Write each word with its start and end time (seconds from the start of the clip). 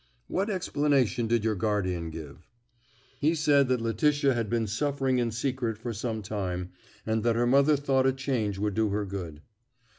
"What 0.27 0.49
explanation 0.49 1.27
did 1.27 1.43
your 1.43 1.53
guardian 1.53 2.09
give?" 2.09 2.47
"He 3.19 3.35
said 3.35 3.67
that 3.67 3.81
Letitia 3.81 4.33
had 4.33 4.49
been 4.49 4.65
suffering 4.65 5.19
in 5.19 5.29
secret 5.29 5.77
for 5.77 5.93
some 5.93 6.23
time, 6.23 6.71
and 7.05 7.21
that 7.23 7.35
her 7.35 7.45
mother 7.45 7.77
thought 7.77 8.07
a 8.07 8.11
change 8.11 8.57
would 8.57 8.73
do 8.73 8.89
her 8.89 9.05
good." 9.05 9.43